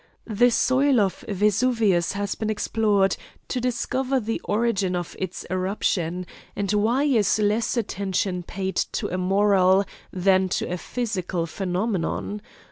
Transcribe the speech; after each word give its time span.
The 0.25 0.49
soil 0.49 0.99
of 0.99 1.23
Vesuvius 1.29 2.13
has 2.13 2.33
been 2.33 2.49
explored 2.49 3.15
to 3.49 3.61
discover 3.61 4.19
the 4.19 4.41
origin 4.45 4.95
of 4.95 5.15
its 5.19 5.45
eruption; 5.47 6.25
and 6.55 6.73
why 6.73 7.03
is 7.03 7.37
less 7.37 7.77
attention 7.77 8.41
paid 8.41 8.77
to 8.97 9.09
a 9.13 9.19
moral 9.19 9.85
than 10.11 10.49
to 10.53 10.65
a 10.73 10.79
physical 10.79 11.45
phenomenon? 11.45 12.41